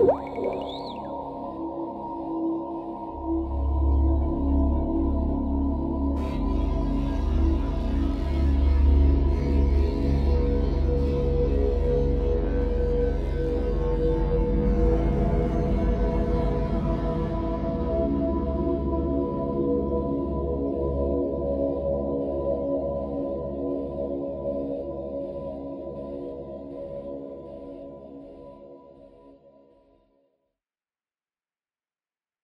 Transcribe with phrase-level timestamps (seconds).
[0.00, 0.49] Woo!